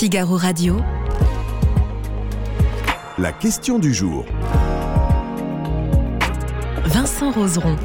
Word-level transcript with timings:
Figaro 0.00 0.38
Radio. 0.38 0.80
La 3.18 3.34
question 3.34 3.78
du 3.78 3.92
jour. 3.92 4.24
Vincent 6.86 7.30
Roseron. 7.32 7.76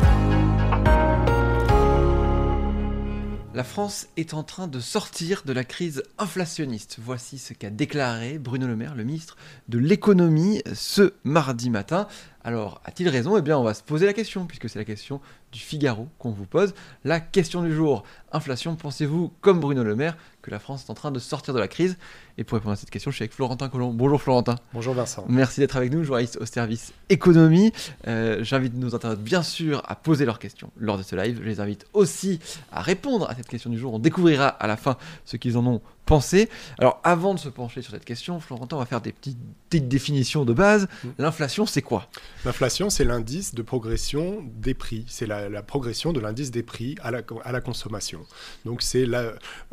La 3.54 3.66
France 3.66 4.08
est 4.16 4.34
en 4.34 4.44
train 4.44 4.70
de 4.70 4.80
sortir 4.80 5.42
de 5.46 5.52
la 5.52 5.66
crise 5.66 6.04
inflationniste. 6.18 7.00
Voici 7.04 7.38
ce 7.38 7.54
qu'a 7.54 7.70
déclaré 7.70 8.40
Bruno 8.40 8.66
Le 8.66 8.78
Maire, 8.78 8.96
le 8.96 9.04
ministre 9.04 9.36
de 9.68 9.78
l'économie, 9.78 10.62
ce 10.74 11.16
mardi 11.26 11.70
matin. 11.70 12.08
Alors, 12.46 12.80
a-t-il 12.86 13.10
raison? 13.10 13.36
Eh 13.38 13.42
bien, 13.42 13.58
on 13.58 13.64
va 13.64 13.74
se 13.74 13.82
poser 13.82 14.06
la 14.06 14.14
question, 14.14 14.46
puisque 14.46 14.70
c'est 14.70 14.78
la 14.78 14.86
question 14.86 15.20
du 15.52 15.58
Figaro 15.58 16.08
qu'on 16.20 16.30
vous 16.30 16.46
pose. 16.46 16.76
La 17.04 17.20
question 17.20 17.64
du 17.64 17.74
jour, 17.74 18.04
inflation, 18.32 18.76
pensez-vous, 18.76 19.34
comme 19.42 19.60
Bruno 19.60 19.84
Le 19.84 19.96
Maire, 19.96 20.16
que 20.44 20.52
la 20.52 20.60
France 20.60 20.86
est 20.86 20.92
en 20.92 20.94
train 20.94 21.10
de 21.10 21.18
sortir 21.18 21.56
de 21.56 21.60
la 21.60 21.68
crise? 21.68 21.98
Et 22.38 22.44
pour 22.44 22.58
répondre 22.58 22.74
à 22.74 22.76
cette 22.76 22.92
question, 22.92 23.10
je 23.10 23.16
suis 23.16 23.24
avec 23.24 23.34
Florentin 23.34 23.68
Colomb. 23.68 23.94
Bonjour 23.94 24.22
Florentin. 24.22 24.58
Bonjour 24.74 24.94
Vincent. 24.94 25.26
Merci 25.28 25.60
d'être 25.60 25.76
avec 25.76 25.92
nous, 25.92 26.04
journaliste 26.04 26.38
au 26.40 26.46
service 26.46 26.94
économie. 27.10 27.72
Euh, 28.08 28.44
J'invite 28.44 28.76
nos 28.76 28.94
internautes, 28.94 29.24
bien 29.24 29.42
sûr, 29.42 29.82
à 29.88 29.96
poser 29.96 30.26
leurs 30.26 30.38
questions 30.38 30.70
lors 30.78 31.00
de 31.00 31.04
ce 31.04 31.16
live. 31.16 31.40
Je 31.42 31.48
les 31.50 31.60
invite 31.60 31.88
aussi 31.94 32.40
à 32.72 32.84
répondre 32.84 33.28
à 33.28 33.34
cette 33.34 33.48
question 33.48 33.72
du 33.72 33.80
jour. 33.80 33.96
On 33.96 34.00
découvrira 34.00 34.50
à 34.50 34.68
la 34.68 34.78
fin 34.78 34.98
ce 35.26 35.36
qu'ils 35.38 35.58
en 35.58 35.66
ont 35.66 35.82
pensé. 36.06 36.50
Alors, 36.80 37.00
avant 37.04 37.34
de 37.34 37.40
se 37.40 37.50
pencher 37.50 37.82
sur 37.82 37.92
cette 37.92 38.06
question, 38.06 38.40
Florentin, 38.40 38.78
on 38.78 38.80
va 38.80 38.86
faire 38.86 39.02
des 39.02 39.12
petites, 39.12 39.38
petites 39.70 39.88
définitions 39.88 40.46
de 40.46 40.54
base. 40.54 40.88
Mm. 41.04 41.08
L'inflation, 41.18 41.66
c'est 41.66 41.82
quoi? 41.82 42.08
L'inflation, 42.46 42.90
c'est 42.90 43.04
l'indice 43.04 43.56
de 43.56 43.62
progression 43.62 44.44
des 44.56 44.74
prix. 44.74 45.06
C'est 45.08 45.26
la, 45.28 45.50
la 45.50 45.64
progression 45.64 46.14
de 46.14 46.20
l'indice 46.20 46.52
des 46.52 46.64
prix 46.64 46.96
à 47.02 47.12
la, 47.12 47.22
à 47.44 47.52
la 47.52 47.62
consommation. 47.62 48.22
Donc, 48.64 48.82
c'est 48.82 49.06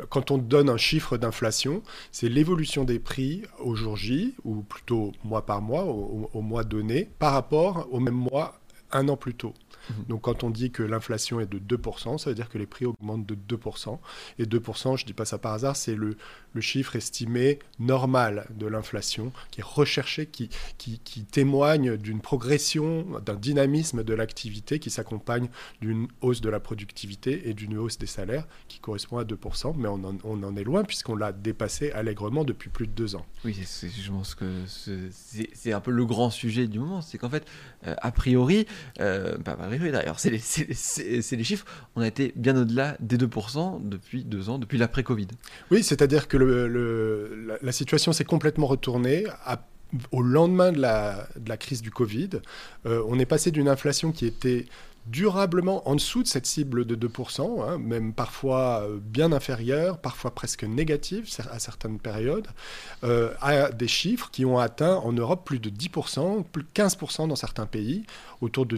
quand 0.09 0.31
on 0.31 0.37
donne 0.37 0.69
un 0.69 0.77
chiffre 0.77 1.17
d'inflation, 1.17 1.83
c'est 2.11 2.29
l'évolution 2.29 2.83
des 2.83 2.99
prix 2.99 3.43
au 3.59 3.75
jour 3.75 3.95
J, 3.95 4.33
ou 4.43 4.61
plutôt 4.63 5.11
mois 5.23 5.45
par 5.45 5.61
mois, 5.61 5.85
au, 5.85 6.29
au 6.33 6.41
mois 6.41 6.63
donné, 6.63 7.09
par 7.19 7.33
rapport 7.33 7.87
au 7.91 7.99
même 7.99 8.13
mois 8.15 8.59
un 8.91 9.07
an 9.09 9.17
plus 9.17 9.33
tôt. 9.33 9.53
Mhm. 9.89 10.05
Donc 10.09 10.21
quand 10.21 10.43
on 10.43 10.49
dit 10.49 10.71
que 10.71 10.83
l'inflation 10.83 11.39
est 11.39 11.45
de 11.45 11.59
2%, 11.59 12.17
ça 12.17 12.29
veut 12.29 12.35
dire 12.35 12.49
que 12.49 12.57
les 12.57 12.65
prix 12.65 12.85
augmentent 12.85 13.25
de 13.25 13.35
2%. 13.35 13.99
Et 14.39 14.45
2%, 14.45 14.97
je 14.97 15.03
ne 15.03 15.07
dis 15.07 15.13
pas 15.13 15.25
ça 15.25 15.37
par 15.37 15.53
hasard, 15.53 15.75
c'est 15.75 15.95
le, 15.95 16.17
chiffre 16.59 16.95
estimé 16.95 17.59
normal 17.79 18.47
de 18.55 18.67
l'inflation, 18.67 19.33
qui 19.51 19.61
est 19.61 19.63
recherché, 19.63 20.27
qui, 20.27 20.49
témoigne 21.31 21.97
d'une 21.97 22.21
progression, 22.21 23.05
d'un 23.25 23.35
dynamisme 23.35 24.03
de 24.03 24.13
l'activité 24.13 24.79
qui 24.79 24.89
s'accompagne 24.89 25.49
d'une 25.81 26.07
hausse 26.21 26.41
de 26.41 26.49
la 26.49 26.59
productivité 26.59 27.49
et 27.49 27.53
d'une 27.53 27.77
hausse 27.77 27.97
des 27.97 28.05
salaires 28.05 28.47
qui 28.67 28.79
correspond 28.79 29.17
à 29.17 29.23
2%. 29.23 29.73
Mais 29.77 29.89
on 29.89 30.43
en, 30.43 30.55
est 30.55 30.63
loin 30.63 30.83
puisqu'on 30.83 31.15
l'a 31.15 31.31
dépassé 31.31 31.91
allègrement 31.91 32.43
depuis 32.43 32.69
plus 32.69 32.87
de 32.87 32.91
deux 32.91 33.15
ans. 33.15 33.25
Oui, 33.43 33.53
je 33.53 34.11
pense 34.11 34.35
que 34.35 34.45
c'est 34.67 35.73
un 35.73 35.81
peu 35.81 35.91
le 35.91 36.05
grand 36.05 36.29
sujet 36.29 36.67
du 36.67 36.79
moment. 36.79 37.01
C'est 37.01 37.17
qu'en 37.17 37.29
fait, 37.29 37.45
euh, 37.87 37.95
a 38.01 38.11
priori, 38.11 38.67
euh, 38.99 39.37
bah, 39.37 39.57
oui, 39.81 39.91
d'ailleurs, 39.91 40.19
c'est 40.19 40.29
les, 40.29 41.43
chiffres. 41.43 41.65
On 41.95 42.01
a 42.01 42.07
été 42.07 42.33
bien 42.35 42.55
au-delà 42.55 42.97
des 42.99 43.17
2% 43.17 43.87
depuis 43.87 44.23
deux 44.23 44.49
ans, 44.49 44.59
depuis 44.59 44.77
l'après-Covid. 44.77 45.27
Oui, 45.71 45.83
c'est-à-dire 45.83 46.27
que 46.27 46.37
la, 47.61 47.71
situation 47.71 48.13
s'est 48.13 48.25
complètement 48.25 48.67
retournée. 48.67 49.25
Au 50.11 50.23
lendemain 50.23 50.71
de 50.71 50.79
la, 50.81 51.57
crise 51.57 51.81
du 51.81 51.91
Covid, 51.91 52.29
euh, 52.85 53.03
on 53.07 53.19
est 53.19 53.27
passé 53.27 53.51
d'une 53.51 53.69
inflation 53.69 54.11
qui 54.11 54.25
était 54.25 54.65
durablement 55.05 55.87
en 55.87 55.95
dessous 55.95 56.23
de 56.23 56.27
cette 56.27 56.45
cible 56.45 56.85
de 56.85 56.95
2%, 56.95 57.61
hein, 57.61 57.77
même 57.77 58.13
parfois 58.13 58.87
bien 59.01 59.31
inférieure, 59.31 59.97
parfois 59.97 60.31
presque 60.31 60.63
négative 60.63 61.27
à 61.51 61.59
certaines 61.59 61.99
périodes, 61.99 62.47
euh, 63.03 63.33
à 63.41 63.71
des 63.71 63.87
chiffres 63.87 64.29
qui 64.31 64.45
ont 64.45 64.59
atteint 64.59 64.95
en 64.95 65.11
Europe 65.11 65.45
plus 65.45 65.59
de 65.59 65.69
10%, 65.69 66.43
plus 66.43 66.63
de 66.63 66.69
15% 66.73 67.27
dans 67.27 67.35
certains 67.35 67.65
pays, 67.65 68.05
autour 68.41 68.65
de 68.65 68.77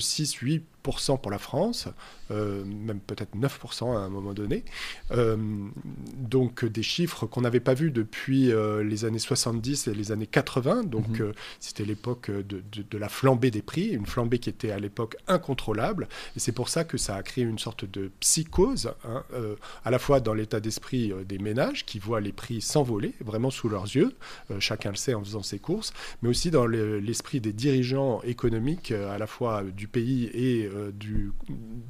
6-8% 0.85 1.19
pour 1.19 1.31
la 1.31 1.38
France, 1.38 1.88
euh, 2.31 2.63
même 2.66 3.00
peut-être 3.00 3.35
9% 3.35 3.96
à 3.96 4.00
un 4.00 4.09
moment 4.09 4.34
donné. 4.34 4.63
Euh, 5.12 5.38
donc 6.16 6.66
des 6.66 6.84
chiffres 6.84 7.25
qu'on 7.25 7.41
n'avait 7.41 7.59
pas 7.59 7.73
vus 7.73 7.91
depuis 7.91 8.51
euh, 8.51 8.84
les 8.84 9.06
années 9.06 9.19
70 9.19 9.88
et 9.88 9.94
les 9.94 10.12
années 10.12 10.28
80. 10.28 10.84
Donc 10.84 11.07
-hmm. 11.07 11.34
c'était 11.59 11.85
l'époque 11.85 12.31
de, 12.31 12.63
de, 12.72 12.84
de, 12.90 12.97
la 12.97 13.09
flambée 13.09 13.51
des 13.51 13.62
prix, 13.62 13.90
une 13.90 14.06
flambée 14.06 14.40
qui 14.40 14.50
était 14.50 14.72
à 14.72 14.79
l'époque 14.79 15.18
incontrôlable. 15.28 16.07
Et 16.35 16.40
c'est 16.40 16.51
pour 16.51 16.69
ça 16.69 16.84
que 16.84 16.97
ça 16.97 17.16
a 17.16 17.24
créé 17.24 17.44
une 17.44 17.59
sorte 17.59 17.85
de 17.85 18.12
psychose, 18.19 18.91
hein, 19.03 19.24
à 19.84 19.91
la 19.91 20.00
fois 20.00 20.19
dans 20.19 20.34
l'état 20.34 20.59
d'esprit 20.59 21.13
des 21.28 21.38
ménages 21.38 21.85
qui 21.85 22.00
voient 22.00 22.22
les 22.22 22.31
prix 22.31 22.62
s'envoler 22.62 23.13
vraiment 23.19 23.51
sous 23.51 23.69
leurs 23.69 23.85
yeux, 23.95 24.12
chacun 24.59 24.91
le 24.91 24.95
sait 24.95 25.13
en 25.13 25.24
faisant 25.24 25.44
ses 25.44 25.59
courses, 25.59 25.94
mais 26.22 26.29
aussi 26.29 26.51
dans 26.51 26.66
l'esprit 26.68 27.40
des 27.41 27.53
dirigeants 27.53 28.22
économiques 28.24 28.91
à 28.91 29.18
la 29.18 29.28
fois 29.28 29.63
du 29.63 29.88
pays 29.88 30.25
et 30.34 30.69
du, 30.94 31.31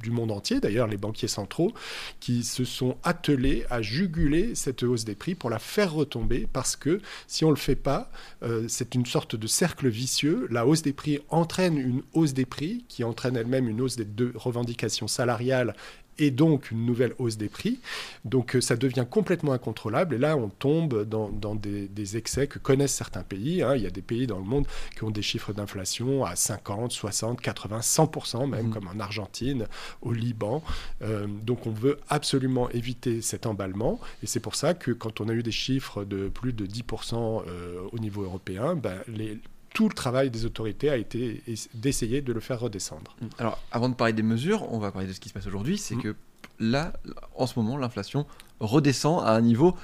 du, 0.02 0.10
monde 0.10 0.30
entier, 0.30 0.60
d'ailleurs 0.60 0.86
les 0.86 0.96
banquiers 0.96 1.28
centraux, 1.28 1.72
qui 2.20 2.44
se 2.44 2.64
sont 2.64 2.96
attelés 3.02 3.64
à 3.70 3.82
juguler 3.82 4.54
cette 4.54 4.82
hausse 4.82 5.04
des 5.04 5.14
prix 5.14 5.34
pour 5.34 5.50
la 5.50 5.58
faire 5.58 5.92
retomber, 5.92 6.46
parce 6.52 6.76
que 6.76 7.00
si 7.26 7.44
on 7.44 7.48
ne 7.48 7.54
le 7.54 7.58
fait 7.60 7.76
pas, 7.76 8.10
euh, 8.42 8.66
c'est 8.68 8.94
une 8.94 9.06
sorte 9.06 9.36
de 9.36 9.46
cercle 9.46 9.88
vicieux. 9.88 10.46
La 10.50 10.66
hausse 10.66 10.82
des 10.82 10.92
prix 10.92 11.20
entraîne 11.28 11.76
une 11.76 12.02
hausse 12.12 12.34
des 12.34 12.46
prix, 12.46 12.84
qui 12.88 13.04
entraîne 13.04 13.36
elle-même 13.36 13.68
une 13.68 13.80
hausse 13.80 13.96
des 13.96 14.04
deux 14.04 14.32
revendications 14.34 15.08
salariales 15.08 15.74
et 16.18 16.30
donc 16.30 16.70
une 16.70 16.84
nouvelle 16.84 17.14
hausse 17.18 17.36
des 17.36 17.48
prix. 17.48 17.80
Donc 18.24 18.56
ça 18.60 18.76
devient 18.76 19.06
complètement 19.08 19.52
incontrôlable 19.52 20.14
et 20.14 20.18
là 20.18 20.36
on 20.36 20.48
tombe 20.48 21.04
dans, 21.04 21.28
dans 21.28 21.54
des, 21.54 21.88
des, 21.88 22.16
excès 22.16 22.46
que 22.46 22.58
connaissent 22.58 22.94
certains 22.94 23.22
pays. 23.22 23.62
Hein. 23.62 23.76
Il 23.76 23.82
y 23.82 23.86
a 23.86 23.90
des 23.90 24.02
pays 24.02 24.26
dans 24.26 24.38
le 24.38 24.44
monde 24.44 24.66
qui 24.96 25.04
ont 25.04 25.10
des 25.10 25.22
chiffres 25.22 25.52
d'inflation 25.52 26.24
à 26.24 26.36
50, 26.36 26.92
60, 26.92 27.40
80, 27.40 27.80
100% 27.80 28.48
même, 28.48 28.68
mmh. 28.68 28.70
comme 28.70 28.88
en 28.88 29.00
Argentine, 29.00 29.66
au 30.02 30.12
Liban. 30.12 30.62
Euh, 31.02 31.26
donc 31.26 31.66
on 31.66 31.70
veut 31.70 31.98
absolument 32.08 32.70
éviter 32.70 33.22
cet 33.22 33.46
emballement 33.46 34.00
et 34.22 34.26
c'est 34.26 34.40
pour 34.40 34.54
ça 34.54 34.74
que 34.74 34.90
quand 34.90 35.20
on 35.20 35.28
a 35.28 35.32
eu 35.32 35.42
des 35.42 35.50
chiffres 35.50 36.04
de 36.04 36.28
plus 36.28 36.52
de 36.52 36.66
10% 36.66 37.42
euh, 37.46 37.80
au 37.92 37.98
niveau 37.98 38.22
européen, 38.22 38.74
ben, 38.74 38.98
les 39.08 39.38
tout 39.76 39.90
le 39.90 39.94
travail 39.94 40.30
des 40.30 40.46
autorités 40.46 40.88
a 40.88 40.96
été 40.96 41.42
d'essayer 41.74 42.22
de 42.22 42.32
le 42.32 42.40
faire 42.40 42.58
redescendre. 42.58 43.14
Alors, 43.38 43.62
avant 43.70 43.90
de 43.90 43.94
parler 43.94 44.14
des 44.14 44.22
mesures, 44.22 44.72
on 44.72 44.78
va 44.78 44.90
parler 44.90 45.06
de 45.06 45.12
ce 45.12 45.20
qui 45.20 45.28
se 45.28 45.34
passe 45.34 45.46
aujourd'hui. 45.46 45.76
C'est 45.76 45.96
mmh. 45.96 46.02
que 46.02 46.16
là, 46.58 46.94
en 47.34 47.46
ce 47.46 47.58
moment, 47.58 47.76
l'inflation 47.76 48.24
redescend 48.58 49.22
à 49.22 49.32
un 49.32 49.42
niveau 49.42 49.76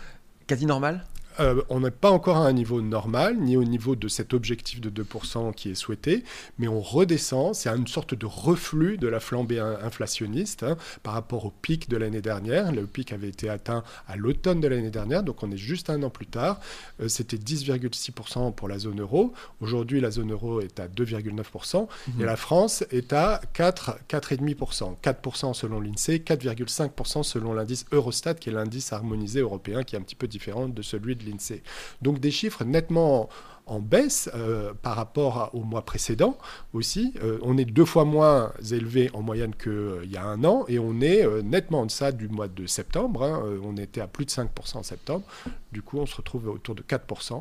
quasi 0.47 0.64
normal? 0.64 1.04
Euh, 1.41 1.62
on 1.69 1.81
n'est 1.81 1.91
pas 1.91 2.10
encore 2.10 2.37
à 2.37 2.47
un 2.47 2.53
niveau 2.53 2.81
normal, 2.81 3.37
ni 3.38 3.56
au 3.56 3.65
niveau 3.65 3.97
de 3.97 4.09
cet 4.09 4.34
objectif 4.34 4.81
de 4.81 4.91
2% 5.03 5.54
qui 5.54 5.70
est 5.70 5.75
souhaité, 5.75 6.25
mais 6.59 6.69
on 6.69 6.81
redescend, 6.81 7.54
c'est 7.54 7.69
une 7.69 7.87
sorte 7.87 8.15
de 8.15 8.26
reflux 8.26 8.98
de 8.98 9.09
la 9.09 9.20
flambée 9.20 9.59
inflationniste 9.59 10.62
hein, 10.62 10.76
par 11.03 11.15
rapport 11.15 11.44
au 11.47 11.50
pic 11.50 11.88
de 11.88 11.97
l'année 11.97 12.22
dernière. 12.22 12.72
Le 12.72 12.87
pic 12.87 13.12
avait 13.12 13.28
été 13.28 13.48
atteint 13.48 13.82
à 14.09 14.16
l'automne 14.16 14.60
de 14.60 14.69
l'année 14.69 14.91
dernière, 14.91 15.22
donc 15.22 15.43
on 15.43 15.50
est 15.50 15.56
juste 15.56 15.91
un 15.91 16.03
an 16.03 16.10
plus 16.10 16.26
tard. 16.26 16.60
Euh, 17.00 17.09
C'était 17.09 17.37
10,6% 17.37 18.54
pour 18.54 18.69
la 18.69 18.78
zone 18.78 19.00
euro. 19.00 19.32
Aujourd'hui, 19.60 20.00
la 20.00 20.10
zone 20.10 20.32
euro 20.32 20.60
est 20.60 20.81
à 20.81 20.88
2,9% 20.88 21.87
mmh. 21.87 22.20
et 22.20 22.25
la 22.25 22.37
France 22.37 22.84
est 22.91 23.12
à 23.12 23.41
4, 23.53 23.99
4,5%. 24.09 24.97
4% 25.03 25.54
selon 25.54 25.81
l'INSEE, 25.81 26.19
4,5% 26.19 27.22
selon 27.22 27.53
l'indice 27.54 27.87
Eurostat, 27.93 28.34
qui 28.34 28.50
est 28.50 28.53
l'indice 28.53 28.93
harmonisé 28.93 29.41
européen, 29.41 29.82
qui 29.82 29.97
est 29.97 29.99
un 29.99 30.03
petit 30.03 30.14
peu 30.14 30.28
différent 30.28 30.69
de 30.69 30.82
celui 30.82 31.16
de 31.16 31.21
l'INSEE. 31.24 31.62
Donc 32.00 32.20
des 32.20 32.30
chiffres 32.30 32.64
nettement 32.64 33.28
en 33.66 33.80
baisse 33.80 34.28
euh, 34.34 34.72
par 34.82 34.96
rapport 34.96 35.50
au 35.54 35.62
mois 35.62 35.82
précédent 35.82 36.36
aussi. 36.72 37.14
Euh, 37.22 37.38
on 37.42 37.56
est 37.56 37.64
deux 37.64 37.84
fois 37.84 38.04
moins 38.04 38.52
élevé 38.70 39.10
en 39.14 39.22
moyenne 39.22 39.54
qu'il 39.54 40.10
y 40.10 40.16
a 40.16 40.24
un 40.24 40.44
an 40.44 40.64
et 40.68 40.78
on 40.78 41.00
est 41.00 41.24
euh, 41.24 41.42
nettement 41.42 41.80
en 41.80 41.86
deçà 41.86 42.12
du 42.12 42.28
mois 42.28 42.48
de 42.48 42.66
septembre. 42.66 43.22
Hein. 43.22 43.42
on 43.64 43.76
était 43.76 44.00
à 44.00 44.06
plus 44.06 44.24
de 44.24 44.30
5% 44.30 44.78
en 44.78 44.82
septembre. 44.82 45.24
Du 45.70 45.82
coup, 45.82 45.98
on 45.98 46.06
se 46.06 46.16
retrouve 46.16 46.48
autour 46.48 46.74
de 46.74 46.82
4%. 46.82 47.40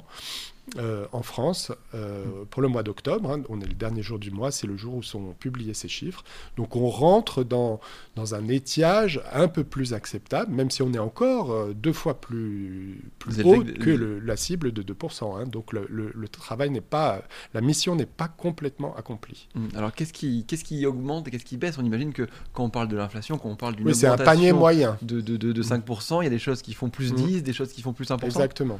Euh, 0.77 1.05
en 1.11 1.21
France 1.21 1.73
euh, 1.93 2.23
pour 2.49 2.61
le 2.61 2.69
mois 2.69 2.81
d'octobre. 2.81 3.29
Hein, 3.29 3.41
on 3.49 3.59
est 3.59 3.65
le 3.65 3.73
dernier 3.73 4.01
jour 4.01 4.19
du 4.19 4.31
mois, 4.31 4.51
c'est 4.51 4.67
le 4.67 4.77
jour 4.77 4.95
où 4.95 5.03
sont 5.03 5.33
publiés 5.37 5.73
ces 5.73 5.89
chiffres. 5.89 6.23
Donc 6.55 6.77
on 6.77 6.87
rentre 6.87 7.43
dans, 7.43 7.81
dans 8.15 8.35
un 8.35 8.47
étiage 8.47 9.21
un 9.33 9.49
peu 9.49 9.65
plus 9.65 9.93
acceptable, 9.93 10.53
même 10.53 10.71
si 10.71 10.81
on 10.81 10.93
est 10.93 10.99
encore 10.99 11.51
euh, 11.51 11.73
deux 11.73 11.91
fois 11.91 12.21
plus, 12.21 13.03
plus 13.19 13.43
haut 13.43 13.65
que 13.65 13.89
le, 13.89 14.19
la 14.19 14.37
cible 14.37 14.71
de 14.71 14.81
2%. 14.81 15.41
Hein. 15.41 15.43
Donc 15.45 15.73
le, 15.73 15.85
le, 15.89 16.09
le 16.15 16.27
travail 16.29 16.69
n'est 16.69 16.79
pas, 16.79 17.21
la 17.53 17.59
mission 17.59 17.97
n'est 17.97 18.05
pas 18.05 18.29
complètement 18.29 18.95
accomplie. 18.95 19.49
Alors 19.75 19.91
qu'est-ce 19.93 20.13
qui, 20.13 20.45
qu'est-ce 20.47 20.63
qui 20.63 20.85
augmente 20.85 21.27
et 21.27 21.31
qu'est-ce 21.31 21.43
qui 21.43 21.57
baisse? 21.57 21.79
On 21.79 21.85
imagine 21.85 22.13
que 22.13 22.29
quand 22.53 22.63
on 22.63 22.69
parle 22.69 22.87
de 22.87 22.95
l'inflation, 22.95 23.37
quand 23.37 23.49
on 23.49 23.57
parle 23.57 23.75
d'une 23.75 23.87
oui, 23.87 23.93
c'est 23.95 24.07
un 24.07 24.15
panier 24.15 24.53
moyen 24.53 24.97
de, 25.01 25.19
de, 25.19 25.35
de, 25.35 25.51
de 25.51 25.63
5%, 25.63 26.21
il 26.21 26.23
y 26.23 26.27
a 26.27 26.29
des 26.29 26.39
choses 26.39 26.61
qui 26.61 26.73
font 26.73 26.89
plus 26.89 27.13
10, 27.13 27.39
mmh. 27.39 27.41
des 27.41 27.53
choses 27.53 27.73
qui 27.73 27.81
font 27.81 27.91
plus 27.91 28.09
1%. 28.09 28.23
Exactement. 28.23 28.79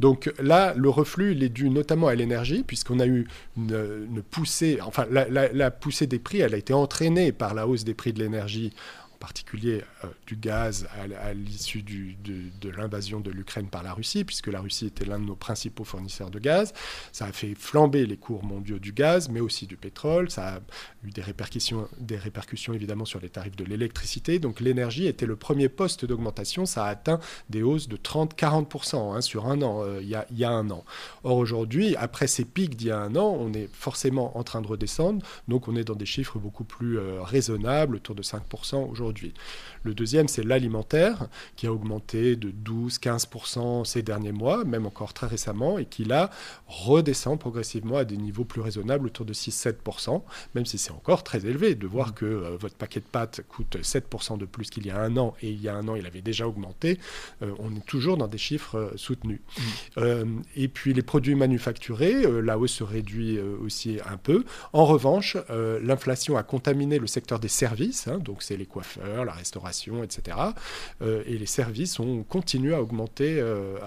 Donc 0.00 0.30
là, 0.38 0.74
le 0.76 0.90
reflux 0.90 1.29
il 1.30 1.42
est 1.42 1.48
dû 1.48 1.70
notamment 1.70 2.08
à 2.08 2.14
l'énergie, 2.14 2.62
puisqu'on 2.66 3.00
a 3.00 3.06
eu 3.06 3.26
une, 3.56 4.22
poussée, 4.30 4.78
enfin 4.82 5.06
la, 5.10 5.70
poussée 5.70 6.06
des 6.06 6.18
prix, 6.18 6.40
elle 6.40 6.54
a 6.54 6.58
été 6.58 6.72
entraînée 6.72 7.32
par 7.32 7.54
la 7.54 7.66
hausse 7.66 7.84
des 7.84 7.94
prix 7.94 8.12
de 8.12 8.20
l'énergie 8.20 8.72
particulier 9.20 9.84
euh, 10.04 10.08
du 10.26 10.34
gaz 10.34 10.88
à, 10.98 11.34
l'issue 11.34 11.82
de, 11.82 12.70
l'invasion 12.70 13.20
de 13.20 13.30
l'Ukraine 13.30 13.68
par 13.68 13.82
la 13.82 13.92
Russie, 13.92 14.24
puisque 14.24 14.48
la 14.48 14.60
Russie 14.60 14.86
était 14.86 15.04
l'un 15.04 15.18
de 15.18 15.24
nos 15.24 15.36
principaux 15.36 15.84
fournisseurs 15.84 16.30
de 16.30 16.38
gaz. 16.38 16.72
Ça 17.12 17.26
a 17.26 17.32
fait 17.32 17.54
flamber 17.54 18.06
les 18.06 18.16
cours 18.16 18.42
mondiaux 18.42 18.78
du 18.78 18.92
gaz, 18.92 19.28
mais 19.28 19.40
aussi 19.40 19.66
du 19.66 19.76
pétrole. 19.76 20.30
Ça 20.30 20.56
a 20.56 20.60
eu 21.04 21.10
des 21.10 21.22
répercussions, 21.22 21.86
des 21.98 22.16
répercussions 22.16 22.72
évidemment 22.72 23.04
sur 23.04 23.20
les 23.20 23.28
tarifs 23.28 23.56
de 23.56 23.64
l'électricité. 23.64 24.38
Donc 24.38 24.58
l'énergie 24.60 25.06
était 25.06 25.26
le 25.26 25.36
premier 25.36 25.68
poste 25.68 26.06
d'augmentation. 26.06 26.64
Ça 26.64 26.86
a 26.86 26.88
atteint 26.88 27.20
des 27.50 27.62
hausses 27.62 27.88
de 27.88 27.96
30-40% 27.98 29.16
hein, 29.16 29.20
sur 29.20 29.46
un 29.46 29.60
an, 29.60 29.82
euh, 29.84 30.00
il 30.00 30.08
y, 30.08 30.40
y, 30.40 30.44
a 30.44 30.50
un 30.50 30.70
an. 30.70 30.84
Or 31.24 31.36
aujourd'hui, 31.36 31.94
après 31.96 32.26
ces 32.26 32.46
pics 32.46 32.74
d'il 32.74 32.88
y 32.88 32.90
a 32.90 32.98
un 32.98 33.14
an, 33.16 33.36
on 33.38 33.52
est 33.52 33.68
forcément 33.70 34.38
en 34.38 34.42
train 34.44 34.62
de 34.62 34.66
redescendre. 34.66 35.24
Donc 35.46 35.68
on 35.68 35.76
est 35.76 35.84
dans 35.84 35.94
des 35.94 36.06
chiffres 36.06 36.38
beaucoup 36.38 36.64
plus 36.64 36.98
euh, 36.98 37.22
raisonnables, 37.22 37.96
autour 37.96 38.14
de 38.14 38.22
5% 38.22 38.88
aujourd'hui. 38.88 39.09
Le 39.82 39.94
deuxième, 39.94 40.28
c'est 40.28 40.44
l'alimentaire, 40.44 41.28
qui 41.56 41.66
a 41.66 41.72
augmenté 41.72 42.36
de 42.36 42.50
12-15% 42.50 43.84
ces 43.84 44.02
derniers 44.02 44.32
mois, 44.32 44.64
même 44.64 44.86
encore 44.86 45.14
très 45.14 45.26
récemment, 45.26 45.78
et 45.78 45.86
qui 45.86 46.04
là 46.04 46.30
redescend 46.66 47.38
progressivement 47.38 47.96
à 47.96 48.04
des 48.04 48.16
niveaux 48.16 48.44
plus 48.44 48.60
raisonnables, 48.60 49.06
autour 49.06 49.24
de 49.24 49.32
6-7%, 49.32 50.22
même 50.54 50.66
si 50.66 50.78
c'est 50.78 50.92
encore 50.92 51.24
très 51.24 51.46
élevé 51.46 51.74
de 51.74 51.86
voir 51.86 52.08
mmh. 52.08 52.14
que 52.14 52.26
euh, 52.26 52.56
votre 52.58 52.74
paquet 52.74 53.00
de 53.00 53.06
pâtes 53.06 53.42
coûte 53.48 53.76
7% 53.80 54.38
de 54.38 54.44
plus 54.44 54.70
qu'il 54.70 54.86
y 54.86 54.90
a 54.90 55.00
un 55.00 55.16
an, 55.16 55.34
et 55.42 55.50
il 55.50 55.60
y 55.60 55.68
a 55.68 55.74
un 55.74 55.88
an, 55.88 55.96
il 55.96 56.06
avait 56.06 56.22
déjà 56.22 56.46
augmenté. 56.46 56.98
Euh, 57.42 57.52
on 57.58 57.74
est 57.74 57.86
toujours 57.86 58.16
dans 58.16 58.28
des 58.28 58.38
chiffres 58.38 58.76
euh, 58.76 58.90
soutenus. 58.96 59.40
Mmh. 59.96 60.42
et 60.56 60.68
puis 60.68 60.92
les 60.92 61.02
produits 61.02 61.34
manufacturés, 61.34 62.26
la 62.42 62.58
hausse 62.58 62.72
se 62.72 62.84
réduit 62.84 63.38
aussi 63.40 63.98
un 64.08 64.16
peu. 64.16 64.44
En 64.72 64.84
revanche, 64.84 65.36
l'inflation 65.82 66.36
a 66.36 66.42
contaminé 66.42 66.98
le 66.98 67.06
secteur 67.06 67.38
des 67.38 67.48
services, 67.48 68.08
hein, 68.08 68.18
donc 68.18 68.42
c'est 68.42 68.56
les 68.56 68.66
coiffeurs, 68.66 68.99
la 69.00 69.32
restauration, 69.32 70.02
etc. 70.02 70.36
Euh, 71.02 71.22
et 71.26 71.38
les 71.38 71.46
services 71.46 71.98
ont 71.98 72.22
continué 72.22 72.74
à 72.74 72.82
augmenter, 72.82 73.38
euh, 73.40 73.78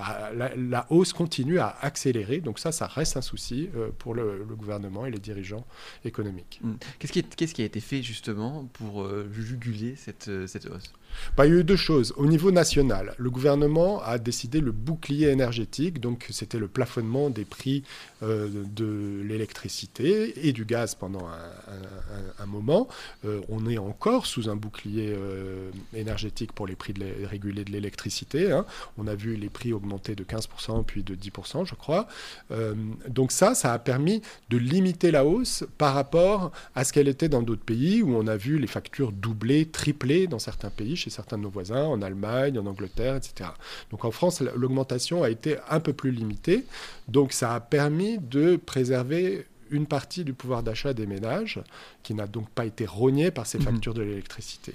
la, 0.56 0.86
hausse 0.90 1.14
continue 1.14 1.60
à 1.60 1.76
accélérer. 1.82 2.40
Donc 2.40 2.60
ça, 2.60 2.72
ça 2.72 2.88
reste 2.88 3.18
un 3.18 3.22
souci 3.22 3.70
euh, 3.76 3.90
pour 3.98 4.14
le, 4.14 4.46
gouvernement 4.54 5.06
et 5.06 5.12
les 5.12 5.20
dirigeants 5.20 5.66
économiques. 6.06 6.60
Mmh. 6.64 6.74
Qu'est-ce 7.00 7.54
qui, 7.54 7.62
a 7.62 7.66
été 7.66 7.80
fait 7.80 8.02
justement 8.02 8.66
pour 8.74 9.08
juguler 9.32 9.96
cette 9.96 10.28
hausse? 10.28 10.94
Bah, 11.38 11.46
il 11.46 11.54
y 11.54 11.58
a 11.58 11.60
eu 11.60 11.64
deux 11.64 11.76
choses. 11.76 12.14
Au 12.18 12.26
niveau 12.26 12.52
national, 12.52 13.14
le 13.18 13.30
gouvernement 13.30 14.02
a 14.04 14.18
décidé 14.18 14.60
le 14.60 14.72
bouclier 14.72 15.30
énergétique, 15.30 16.00
donc 16.00 16.28
c'était 16.30 16.60
le 16.60 16.68
plafonnement 16.68 17.30
des 17.30 17.46
prix 17.46 17.84
euh, 18.22 18.48
de 18.76 19.22
l'électricité 19.24 20.48
et 20.48 20.54
du 20.54 20.66
gaz 20.66 20.96
pendant 20.96 21.28
un, 22.40 22.46
moment. 22.46 22.88
Euh, 23.26 23.42
on 23.50 23.68
est 23.68 23.78
encore 23.78 24.26
sous 24.26 24.50
un 24.50 24.56
bouclier 24.56 25.14
euh, 25.16 25.72
énergétique 25.94 26.52
pour 26.52 26.68
les 26.68 26.76
prix 26.76 26.94
régulés 27.24 27.64
de 27.64 27.72
l'électricité. 27.72 28.52
Hein. 28.52 28.66
On 28.98 29.08
a 29.08 29.16
vu 29.16 29.36
les 29.36 29.50
prix 29.50 29.74
augmenter 29.74 30.16
de 30.16 30.24
15% 30.24 30.84
puis 30.86 31.04
de 31.04 31.16
10%, 31.16 31.66
je 31.66 31.76
crois. 31.76 32.08
donc 33.08 33.32
ça, 33.32 33.56
ça 33.56 33.74
a 33.74 33.80
permis 33.80 34.22
de 34.50 34.58
limiter 34.58 35.12
la 35.12 35.26
hausse 35.26 35.66
par 35.78 35.94
rapport 35.94 36.52
à 36.76 36.84
ce 36.84 36.94
qu'elle 36.94 37.08
était 37.08 37.30
dans 37.30 37.42
d'autres 37.42 37.64
pays 37.64 38.02
où 38.02 38.16
on 38.16 38.28
a 38.28 38.38
vu 38.38 38.60
les 38.60 38.68
factures 38.68 39.12
doubler, 39.12 39.66
tripler 39.66 40.28
dans 40.28 40.40
certains 40.40 40.70
pays 40.70 40.96
chez 41.04 41.10
certains 41.10 41.38
de 41.38 41.44
nos 41.44 41.50
voisins, 41.50 41.84
en 41.84 42.02
Allemagne, 42.02 42.58
en 42.58 42.66
Angleterre, 42.66 43.16
etc. 43.16 43.50
Donc 43.92 44.06
en 44.06 44.12
France, 44.12 44.42
l'augmentation 44.56 45.24
a 45.24 45.30
été 45.30 45.58
un 45.70 45.80
peu 45.80 45.94
plus 45.94 46.12
limitée. 46.12 46.66
Donc 47.08 47.34
ça 47.34 47.54
a 47.54 47.60
permis 47.60 48.18
de 48.18 48.56
préserver 48.56 49.46
une 49.74 49.88
partie 49.88 50.24
du 50.24 50.34
pouvoir 50.34 50.64
d'achat 50.64 50.94
des 50.94 51.08
ménages 51.08 51.60
qui 52.04 52.14
n'a 52.14 52.28
donc 52.28 52.48
pas 52.50 52.66
été 52.66 52.86
rogné 52.86 53.32
par 53.32 53.48
ces 53.48 53.58
mhm. 53.58 53.66
factures 53.66 53.94
de 53.94 54.04
l'électricité. 54.04 54.74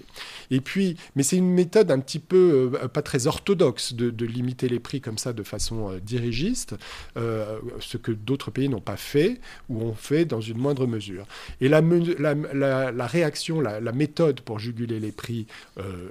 Et 0.50 0.60
puis, 0.60 0.96
mais 1.14 1.22
c'est 1.22 1.36
une 1.36 1.50
méthode 1.50 1.90
un 1.90 2.00
petit 2.00 2.18
peu 2.18 2.70
euh, 2.74 2.88
pas 2.88 3.02
très 3.02 3.26
orthodoxe 3.26 3.94
de, 3.94 4.26
limiter 4.26 4.68
les 4.68 4.80
prix 4.80 5.00
comme 5.00 5.16
ça 5.16 5.32
de 5.32 5.42
façon 5.42 5.90
euh, 5.90 6.00
dirigiste, 6.00 6.74
euh, 7.16 7.58
ce 7.80 7.96
que 7.96 8.12
d'autres 8.12 8.50
pays 8.50 8.68
n'ont 8.68 8.80
pas 8.80 8.96
fait 8.96 9.40
ou 9.68 9.82
ont 9.82 9.94
fait 9.94 10.24
dans 10.24 10.40
une 10.40 10.58
moindre 10.58 10.86
mesure. 10.86 11.26
Et 11.60 11.68
la, 11.68 11.80
la, 11.80 13.06
réaction, 13.06 13.60
la, 13.60 13.92
méthode 13.92 14.40
pour 14.40 14.58
juguler 14.58 15.00
les 15.00 15.12
prix, 15.12 15.46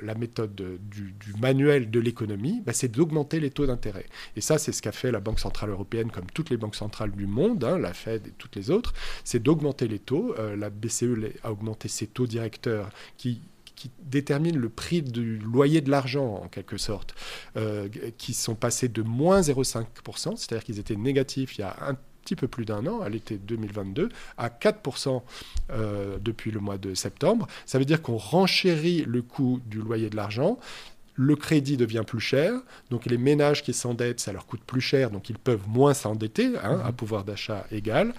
la 0.01 0.16
méthode 0.16 0.56
du, 0.56 1.13
manuel 1.40 1.92
de 1.92 2.00
l'économie, 2.00 2.62
bah, 2.66 2.74
c'est 2.74 2.88
d'augmenter 2.88 3.40
les 3.40 3.51
taux 3.51 3.66
d'intérêt. 3.66 4.06
Et 4.36 4.42
ça, 4.42 4.57
c'est 4.57 4.72
ce 4.72 4.81
qu'a 4.81 4.92
fait 4.92 5.12
la 5.12 5.19
Banque 5.19 5.40
Centrale 5.40 5.69
Européenne, 5.69 6.10
comme 6.12 6.25
toutes 6.33 6.50
les 6.50 6.57
banques 6.57 6.75
centrales 6.75 7.12
du 7.12 7.28
monde, 7.28 7.63
hein, 7.63 7.78
la 7.78 7.94
Fed 7.94 8.28
et 8.28 8.31
toutes 8.38 8.56
les 8.56 8.72
autres, 8.72 8.76
c'est 9.24 9.41
d'augmenter 9.41 9.88
les 9.88 10.00
taux. 10.00 10.35
la 10.57 10.69
BCE 10.69 11.06
a 11.44 11.51
augmenté 11.51 11.88
ses 11.88 12.07
taux 12.07 12.27
directeurs 12.27 12.89
qui 13.18 13.41
qui 13.77 13.91
déterminent 14.01 14.59
le 14.59 14.69
prix 14.69 15.01
du 15.01 15.38
loyer 15.38 15.79
de 15.81 15.89
l'argent, 15.89 16.41
en 16.44 16.47
quelque 16.50 16.77
sorte, 16.77 17.15
euh, 17.56 17.88
qui 18.18 18.33
sont 18.33 18.56
passés 18.56 18.89
de 18.89 19.03
moins 19.03 19.39
0,5%, 19.39 20.35
c'est-à-dire 20.35 20.63
qu'ils 20.65 20.79
étaient 20.79 20.95
négatifs 20.95 21.57
il 21.57 21.62
y 21.62 21.63
a 21.63 21.77
un 21.81 21.95
petit 22.24 22.35
peu 22.35 22.47
plus 22.50 22.65
d'un 22.65 22.85
an, 22.88 23.00
à 23.00 23.07
l'été 23.07 23.38
2022, 23.38 24.09
à 24.38 24.50
4% 24.50 25.21
euh, 25.69 26.18
depuis 26.19 26.51
le 26.51 26.59
mois 26.59 26.77
de 26.77 26.94
septembre. 26.94 27.47
Ça 27.65 27.77
veut 27.80 27.85
dire 27.85 28.01
qu'on 28.01 28.18
renchérit 28.18 29.06
le 29.07 29.21
coût 29.21 29.62
du 29.65 29.77
loyer 29.77 30.09
de 30.09 30.18
l'argent 30.18 30.57
le 31.18 31.36
crédit 31.36 31.78
devient 31.78 32.04
plus 32.06 32.19
cher, 32.19 32.54
donc 32.92 33.06
les 33.08 33.18
ménages 33.18 33.64
qui 33.64 33.74
s'endettent, 33.74 34.19
ça 34.19 34.31
leur 34.31 34.46
coûte 34.46 34.62
plus 34.66 34.81
cher, 34.81 35.10
donc 35.10 35.30
ils 35.30 35.38
peuvent 35.38 35.68
moins 35.68 35.96
s'endetter, 35.96 36.56
hein, 36.64 36.80
à 36.84 36.90
mhm. 36.90 36.96
pouvoir 36.96 37.24
d'achat 37.24 37.66
égal, 37.72 38.14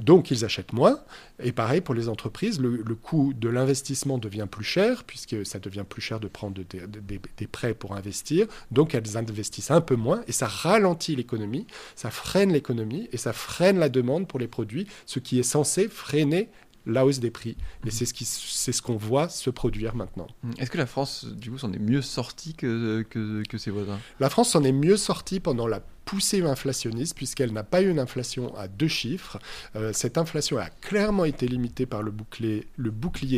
donc 0.00 0.30
ils 0.32 0.44
achètent 0.44 0.72
moins. 0.72 0.98
Et 1.42 1.52
pareil 1.52 1.80
pour 1.80 1.94
les 1.94 2.08
entreprises, 2.08 2.60
le, 2.60 2.82
coût 2.96 3.32
de 3.32 3.48
l'investissement 3.48 4.18
devient 4.18 4.48
plus 4.50 4.64
cher, 4.64 5.04
puisque 5.04 5.46
ça 5.46 5.60
devient 5.60 5.84
plus 5.88 6.02
cher 6.02 6.18
de 6.20 6.26
prendre 6.28 6.60
des, 6.62 7.46
prêts 7.46 7.72
pour 7.72 7.94
investir, 7.94 8.46
donc 8.72 8.94
elles 8.94 9.16
investissent 9.16 9.70
un 9.70 9.80
peu 9.80 9.94
moins, 9.94 10.22
et 10.26 10.32
ça 10.32 10.48
ralentit 10.48 11.14
l'économie, 11.14 11.66
ça 11.94 12.10
freine 12.10 12.52
l'économie, 12.52 13.08
et 13.12 13.16
ça 13.16 13.32
freine 13.32 13.78
la 13.78 13.88
demande 13.88 14.26
pour 14.26 14.40
les 14.40 14.48
produits, 14.48 14.88
ce 15.06 15.20
qui 15.20 15.38
est 15.38 15.44
censé 15.44 15.88
freiner 15.88 16.48
la 16.90 17.06
hausse 17.06 17.20
des 17.20 17.30
prix. 17.30 17.56
Et 17.86 17.90
c'est 17.90 18.06
ce, 18.06 18.14
qui, 18.14 18.24
c'est 18.24 18.72
ce 18.72 18.82
qu'on 18.82 18.96
voit 18.96 19.28
se 19.28 19.50
produire 19.50 19.94
maintenant. 19.94 20.26
Mhm. 20.42 20.52
Est-ce 20.58 20.70
que 20.70 20.78
la 20.78 20.86
France, 20.86 21.24
du 21.26 21.50
coup, 21.50 21.58
s'en 21.58 21.72
est 21.72 21.78
mieux 21.78 22.02
sortie 22.02 22.54
que, 22.54 23.02
que, 23.08 23.42
que 23.48 23.58
ses 23.58 23.70
voisins? 23.70 23.98
La 24.18 24.30
France 24.30 24.50
s'en 24.50 24.64
est 24.64 24.72
mieux 24.72 24.96
sortie 24.96 25.40
pendant 25.40 25.66
la 25.66 25.80
poussée 26.10 26.42
inflationniste 26.42 27.14
puisqu'elle 27.14 27.52
n'a 27.52 27.62
pas 27.62 27.82
eu 27.82 27.88
une 27.88 28.00
inflation 28.00 28.52
à 28.56 28.66
deux 28.66 28.88
chiffres. 28.88 29.38
Euh, 29.76 29.92
cette 29.92 30.18
inflation 30.18 30.58
a 30.58 30.68
clairement 30.68 31.24
été 31.24 31.46
limitée 31.46 31.86
par 31.86 32.02
le 32.02 32.10
bouclier, 32.10 32.64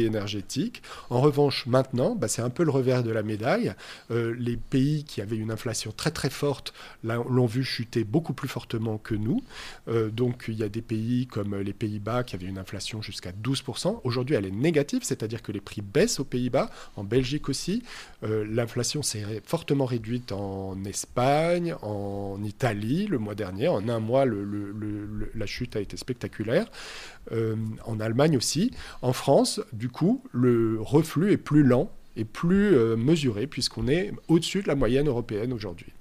énergétique. 0.07 0.83
En 1.11 1.21
revanche, 1.21 1.67
maintenant, 1.67 2.15
bah, 2.15 2.29
c'est 2.29 2.41
un 2.41 2.49
peu 2.49 2.65
le 2.65 2.71
revers 2.71 3.03
de 3.03 3.11
la 3.11 3.23
médaille. 3.23 3.75
Euh, 4.11 4.35
les 4.39 4.57
pays 4.57 5.05
qui 5.05 5.21
avaient 5.21 5.37
une 5.37 5.51
inflation 5.51 5.93
très 5.95 6.11
très 6.11 6.31
forte 6.31 6.73
l'ont 7.05 7.45
vu 7.45 7.63
chuter 7.63 8.05
beaucoup 8.05 8.33
plus 8.33 8.49
fortement 8.49 8.97
que 8.97 9.15
nous. 9.15 9.43
Euh, 9.89 10.09
donc 10.09 10.47
il 10.49 10.55
y 10.55 10.63
a 10.63 10.71
des 10.71 10.81
pays 10.81 11.27
comme 11.27 11.55
les 11.55 11.75
Pays-Bas 11.75 12.25
qui 12.25 12.37
avaient 12.37 12.47
une 12.47 12.59
inflation 12.59 13.03
jusqu'à 13.03 13.33
12%. 13.33 14.01
Aujourd'hui, 14.05 14.35
elle 14.35 14.47
est 14.47 14.51
négative, 14.51 15.03
c'est-à-dire 15.03 15.43
que 15.43 15.53
les 15.53 15.61
prix 15.61 15.83
baissent 15.83 16.21
aux 16.21 16.25
Pays-Bas, 16.25 16.71
en 16.97 17.05
Belgique 17.05 17.51
aussi. 17.51 17.83
L'inflation 18.23 19.03
s'est 19.03 19.43
fortement 19.45 19.85
réduite 19.85 20.33
en 20.33 20.83
Espagne, 20.85 21.75
en 21.83 22.43
Italie 22.43 22.62
le 22.63 23.19
mois 23.19 23.35
dernier. 23.35 23.69
En 23.69 23.89
un 23.89 23.99
mois, 23.99 24.25
la 24.25 25.47
chute 25.47 25.77
a 25.77 25.81
été 25.81 25.97
spectaculaire. 25.97 26.67
Euh, 27.33 27.57
en 27.85 28.01
Allemagne 28.01 28.37
aussi. 28.37 28.73
En 29.03 29.13
France, 29.13 29.61
du 29.73 29.89
coup, 29.89 30.23
le 30.33 30.79
reflux 30.81 31.33
est 31.33 31.37
plus 31.37 31.63
lent 31.63 31.91
et 32.17 32.25
plus 32.25 32.75
euh, 32.75 32.97
mesuré 32.97 33.47
puisqu'on 33.47 33.89
est 33.89 34.13
au-dessus 34.29 34.63
de 34.63 34.69
la 34.69 34.75
moyenne 34.75 35.09
européenne 35.09 35.53
aujourd'hui. 35.53 35.93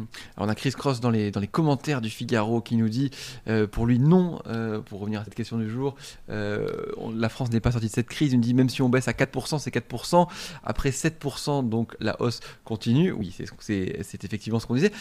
Mhm. 0.00 0.06
Alors 0.36 0.48
on 0.48 0.50
a 0.50 0.54
Chris 0.54 0.72
Cross 0.72 1.00
dans 1.00 1.10
les, 1.10 1.30
dans 1.30 1.40
les 1.40 1.46
commentaires 1.46 2.00
du 2.00 2.10
Figaro 2.10 2.60
qui 2.60 2.76
nous 2.76 2.88
dit, 2.88 3.10
euh, 3.48 3.66
pour 3.66 3.86
lui 3.86 3.98
non, 3.98 4.40
euh, 4.46 4.80
pour 4.80 5.00
revenir 5.00 5.20
à 5.20 5.24
cette 5.24 5.34
question 5.34 5.58
du 5.58 5.70
jour, 5.70 5.94
euh, 6.30 6.68
la 7.14 7.28
France 7.28 7.50
n'est 7.50 7.60
pas 7.60 7.72
sortie 7.72 7.88
de 7.88 7.92
cette 7.92 8.08
crise. 8.08 8.32
Il 8.32 8.36
nous 8.36 8.42
dit 8.42 8.54
même 8.54 8.68
si 8.68 8.82
on 8.82 8.88
baisse 8.88 9.08
à 9.08 9.12
4%, 9.12 9.58
c'est 9.58 9.70
4%. 9.70 10.28
Après 10.64 10.90
7%, 10.90 11.68
donc 11.68 11.96
la 12.00 12.20
hausse 12.20 12.40
continue. 12.64 13.12
Oui, 13.12 13.34
c'est 13.58 14.24
effectivement 14.24 14.60
ce 14.60 14.66
qu'on 14.66 14.74
disait. 14.74 14.92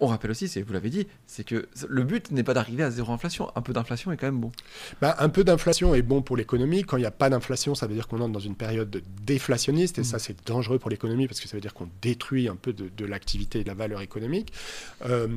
on 0.00 0.06
rappelle 0.06 0.30
aussi, 0.30 0.46
vous 0.62 0.72
l'avez 0.72 0.90
dit, 0.90 1.06
c'est 1.26 1.44
que 1.44 1.68
le 1.88 2.02
but 2.02 2.30
n'est 2.30 2.42
pas 2.42 2.54
d'arriver 2.54 2.82
à 2.82 2.90
zéro 2.90 3.12
inflation. 3.12 3.50
Un 3.54 3.62
peu 3.62 3.72
d'inflation 3.72 4.12
est 4.12 4.16
quand 4.16 4.26
même 4.26 4.40
bon. 4.40 4.52
Bah, 5.00 5.16
un 5.18 5.28
peu 5.28 5.44
d'inflation 5.44 5.94
est 5.94 6.02
bon 6.02 6.22
pour 6.22 6.36
l'économie. 6.36 6.82
Quand 6.82 6.96
il 6.96 7.00
n'y 7.00 7.06
a 7.06 7.10
pas 7.10 7.30
d'inflation, 7.30 7.74
ça 7.74 7.86
veut 7.86 7.94
dire 7.94 8.08
qu'on 8.08 8.20
entre 8.20 8.32
dans 8.32 8.38
une 8.38 8.56
période 8.56 9.02
déflationniste 9.24 9.98
et 9.98 10.04
ça 10.04 10.16
mhm. 10.16 10.22
c'est 10.22 10.46
dangereux 10.46 10.78
pour 10.78 10.90
l'économie 10.90 11.26
parce 11.26 11.40
que 11.40 11.48
ça 11.48 11.56
veut 11.56 11.60
dire 11.60 11.74
qu'on 11.74 11.88
détruit 12.02 12.48
un 12.48 12.56
peu 12.56 12.72
de, 12.72 12.90
de 12.96 13.04
l'activité 13.04 13.60
et 13.60 13.62
de 13.62 13.68
la 13.68 13.74
valeur 13.74 14.00
économique. 14.00 14.47
Euh, 15.04 15.28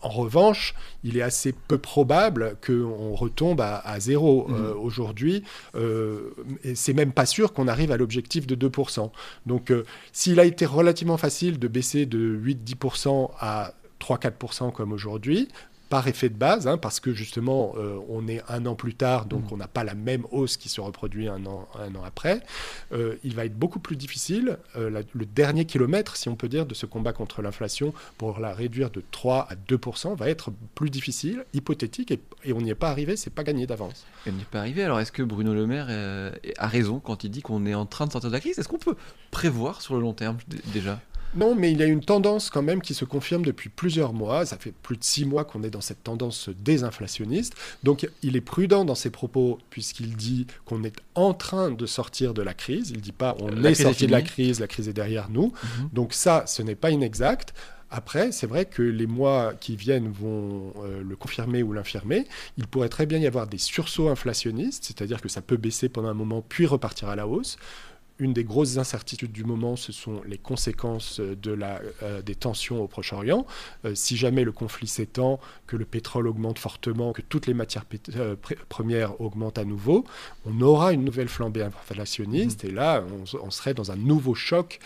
en 0.00 0.10
revanche, 0.10 0.74
il 1.02 1.16
est 1.16 1.22
assez 1.22 1.52
peu 1.52 1.78
probable 1.78 2.56
qu'on 2.64 3.14
retombe 3.14 3.60
à, 3.60 3.98
zéro 3.98 4.46
mmh. 4.46 4.54
euh, 4.54 4.74
aujourd'hui. 4.74 5.42
Euh, 5.74 6.30
et 6.62 6.76
c'est 6.76 6.92
même 6.92 7.12
pas 7.12 7.26
sûr 7.26 7.52
qu'on 7.52 7.66
arrive 7.66 7.90
à 7.90 7.96
l'objectif 7.96 8.46
de 8.46 8.68
2%. 8.68 9.10
Donc, 9.46 9.72
s'il 10.12 10.38
a 10.38 10.44
été 10.44 10.66
relativement 10.66 11.16
facile 11.16 11.58
de 11.58 11.66
baisser 11.66 12.06
de 12.06 12.38
8-10% 12.44 13.32
à 13.40 13.74
3-4% 14.00 14.72
comme 14.72 14.92
aujourd'hui, 14.92 15.48
par 15.88 16.06
effet 16.06 16.28
de 16.28 16.34
base, 16.36 16.66
hein, 16.66 16.76
parce 16.76 17.00
que 17.00 17.14
justement, 17.14 17.72
euh, 17.78 17.98
on 18.08 18.28
est 18.28 18.42
un 18.48 18.66
an 18.66 18.74
plus 18.74 18.94
tard, 18.94 19.24
donc 19.24 19.44
Mhm. 19.44 19.48
on 19.52 19.56
n'a 19.56 19.68
pas 19.68 19.84
la 19.84 19.94
même 19.94 20.26
hausse 20.30 20.56
qui 20.58 20.68
se 20.68 20.80
reproduit 20.80 21.28
un 21.28 21.46
an, 21.46 21.66
un 21.78 21.94
an 21.94 22.02
après. 22.04 22.40
Euh, 22.92 23.16
il 23.24 23.34
va 23.34 23.44
être 23.46 23.58
beaucoup 23.58 23.78
plus 23.78 23.96
difficile, 23.96 24.58
euh, 24.76 24.90
la- 24.90 25.00
le 25.14 25.24
dernier 25.26 25.64
kilomètre, 25.64 26.16
si 26.16 26.28
on 26.28 26.36
peut 26.36 26.48
dire, 26.48 26.66
de 26.66 26.74
ce 26.74 26.84
combat 26.86 27.12
contre 27.12 27.40
l'inflation, 27.40 27.94
pour 28.18 28.38
la 28.38 28.52
réduire 28.52 28.90
de 28.90 29.02
3 29.10 29.46
à 29.50 29.54
2 29.56 30.14
va 30.16 30.28
être 30.28 30.50
plus 30.74 30.90
difficile, 30.90 31.44
hypothétique, 31.54 32.10
et, 32.10 32.20
et 32.44 32.52
on 32.52 32.60
n'y 32.60 32.70
est 32.70 32.74
pas 32.74 32.90
arrivé, 32.90 33.16
c'est 33.16 33.30
pas 33.30 33.44
gagné 33.44 33.66
d'avance. 33.66 34.04
Elle 34.26 34.34
n'y 34.34 34.42
est 34.42 34.44
pas 34.44 34.58
arrivée. 34.60 34.84
Alors, 34.84 35.00
est-ce 35.00 35.12
que 35.12 35.22
Bruno 35.22 35.54
Le 35.54 35.66
Maire 35.66 35.88
a 36.58 36.66
raison 36.66 37.00
quand 37.00 37.24
il 37.24 37.30
dit 37.30 37.40
qu'on 37.42 37.64
est 37.66 37.74
en 37.74 37.86
train 37.86 38.06
de 38.06 38.12
sortir 38.12 38.30
de 38.30 38.34
la 38.34 38.40
crise? 38.40 38.58
Est-ce 38.58 38.68
qu'on 38.68 38.78
peut 38.78 38.96
prévoir 39.30 39.80
sur 39.80 39.94
le 39.94 40.00
long 40.00 40.12
terme 40.12 40.36
déjà? 40.72 41.00
Non, 41.34 41.54
mais 41.54 41.72
il 41.72 41.78
y 41.78 41.82
a 41.82 41.86
une 41.86 42.04
tendance 42.04 42.50
quand 42.50 42.62
même 42.62 42.80
qui 42.80 42.94
se 42.94 43.04
confirme 43.04 43.44
depuis 43.44 43.68
plusieurs 43.68 44.12
mois. 44.12 44.46
Ça 44.46 44.56
fait 44.56 44.72
plus 44.72 44.96
de 44.96 45.04
six 45.04 45.24
mois 45.24 45.44
qu'on 45.44 45.62
est 45.62 45.70
dans 45.70 45.80
cette 45.80 46.02
tendance 46.02 46.48
désinflationniste. 46.48 47.54
Donc 47.82 48.08
il 48.22 48.36
est 48.36 48.40
prudent 48.40 48.84
dans 48.84 48.94
ses 48.94 49.10
propos 49.10 49.58
puisqu'il 49.70 50.16
dit 50.16 50.46
qu'on 50.64 50.84
est 50.84 50.96
en 51.14 51.34
train 51.34 51.70
de 51.70 51.86
sortir 51.86 52.34
de 52.34 52.42
la 52.42 52.54
crise. 52.54 52.90
Il 52.90 53.00
dit 53.00 53.12
pas 53.12 53.36
on 53.40 53.48
La 53.48 53.70
est 53.70 53.74
sorti 53.74 54.06
de 54.06 54.12
la 54.12 54.22
crise, 54.22 54.60
la 54.60 54.66
crise 54.66 54.88
est 54.88 54.94
derrière 54.94 55.28
nous. 55.30 55.52
Mhm. 55.62 55.88
Donc 55.92 56.12
ça, 56.12 56.44
ce 56.46 56.62
n'est 56.62 56.74
pas 56.74 56.90
inexact. 56.90 57.54
Après, 57.90 58.32
c'est 58.32 58.46
vrai 58.46 58.66
que 58.66 58.82
les 58.82 59.06
mois 59.06 59.54
qui 59.58 59.74
viennent 59.74 60.08
vont 60.08 60.74
euh, 60.82 61.02
le 61.02 61.16
confirmer 61.16 61.62
ou 61.62 61.72
l'infirmer. 61.72 62.26
Il 62.58 62.66
pourrait 62.66 62.90
très 62.90 63.06
bien 63.06 63.18
y 63.18 63.26
avoir 63.26 63.46
des 63.46 63.56
sursauts 63.56 64.10
inflationnistes, 64.10 64.84
c'est-à-dire 64.84 65.22
que 65.22 65.28
ça 65.28 65.40
peut 65.40 65.56
baisser 65.56 65.88
pendant 65.88 66.08
un 66.08 66.14
moment 66.14 66.44
puis 66.46 66.66
repartir 66.66 67.08
à 67.08 67.16
la 67.16 67.26
hausse. 67.26 67.56
Une 68.18 68.32
des 68.32 68.44
grosses 68.44 68.78
incertitudes 68.78 69.32
du 69.32 69.44
moment, 69.44 69.76
ce 69.76 69.92
sont 69.92 70.22
les 70.26 70.38
conséquences 70.38 71.20
de 71.20 71.52
la, 71.52 71.80
euh, 72.02 72.20
des 72.20 72.34
tensions 72.34 72.82
au 72.82 72.88
Proche-Orient. 72.88 73.46
Euh, 73.84 73.94
si 73.94 74.16
jamais 74.16 74.44
le 74.44 74.52
conflit 74.52 74.88
s'étend, 74.88 75.38
que 75.66 75.76
le 75.76 75.84
pétrole 75.84 76.26
augmente 76.26 76.58
fortement, 76.58 77.12
que 77.12 77.22
toutes 77.22 77.46
les 77.46 77.54
matières 77.54 77.84
euh, 78.16 78.34
premières 78.68 79.20
augmentent 79.20 79.58
à 79.58 79.64
nouveau, 79.64 80.04
on 80.44 80.60
aura 80.60 80.92
une 80.92 81.04
nouvelle 81.04 81.28
flambée 81.28 81.62
inflationniste. 81.62 82.64
Et 82.64 82.70
là, 82.70 83.04
on, 83.08 83.38
on 83.38 83.50
serait 83.50 83.74
dans 83.74 83.92
un 83.92 83.96
nouveau 83.96 84.34
choc 84.34 84.80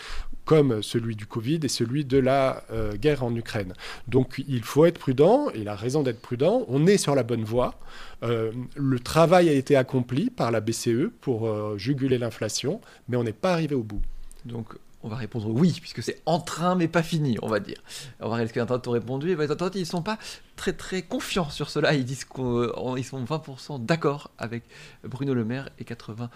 comme 0.45 0.81
celui 0.83 1.15
du 1.15 1.25
Covid 1.25 1.59
et 1.63 1.67
celui 1.67 2.05
de 2.05 2.17
la 2.17 2.63
euh, 2.71 2.93
guerre 2.93 3.23
en 3.23 3.33
Ukraine. 3.35 3.73
Donc 4.07 4.43
il 4.47 4.63
faut 4.63 4.85
être 4.85 4.99
prudent, 4.99 5.47
il 5.55 5.67
a 5.67 5.75
raison 5.75 6.03
d'être 6.03 6.21
prudent. 6.21 6.65
On 6.67 6.85
est 6.87 6.97
sur 6.97 7.15
la 7.15 7.23
bonne 7.23 7.43
voie. 7.43 7.75
Euh, 8.23 8.51
le 8.75 8.99
travail 8.99 9.49
a 9.49 9.53
été 9.53 9.75
accompli 9.75 10.29
par 10.29 10.51
la 10.51 10.61
BCE 10.61 11.09
pour 11.21 11.47
euh, 11.47 11.77
juguler 11.77 12.17
l'inflation, 12.17 12.81
mais 13.07 13.17
on 13.17 13.23
n'est 13.23 13.33
pas 13.33 13.53
arrivé 13.53 13.75
au 13.75 13.83
bout. 13.83 14.01
Donc, 14.45 14.75
on 15.03 15.09
va 15.09 15.17
répondre 15.17 15.47
oui, 15.49 15.77
puisque 15.81 16.01
c'est 16.01 16.21
en 16.25 16.39
train 16.39 16.75
mais 16.75 16.87
pas 16.87 17.03
fini, 17.03 17.37
on 17.41 17.47
va 17.49 17.59
dire. 17.59 17.77
On 18.19 18.29
va 18.29 18.35
voir 18.37 18.47
ce 18.47 18.53
que 18.53 18.59
les 18.59 18.63
internautes 18.63 18.87
ont 18.87 18.91
répondu. 18.91 19.31
Et 19.31 19.35
les 19.35 19.51
internautes, 19.51 19.75
ils 19.75 19.85
sont 19.85 20.01
pas 20.01 20.17
très 20.55 20.73
très 20.73 21.01
confiants 21.01 21.49
sur 21.49 21.69
cela. 21.69 21.93
Ils 21.93 22.05
disent 22.05 22.23
qu'ils 22.25 23.05
sont 23.05 23.23
20% 23.23 23.83
d'accord 23.85 24.31
avec 24.37 24.63
Bruno 25.03 25.33
Le 25.33 25.43
Maire 25.43 25.69
et 25.77 25.83
80% 25.83 26.29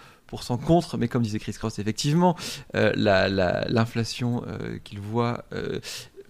contre. 0.62 0.98
Mais 0.98 1.08
comme 1.08 1.22
disait 1.22 1.38
Chris 1.38 1.54
Cross, 1.54 1.78
effectivement, 1.78 2.36
euh, 2.74 2.92
la- 2.94 3.28
la- 3.28 3.64
l'inflation 3.68 4.44
euh, 4.46 4.78
qu'il 4.84 5.00
voit. 5.00 5.44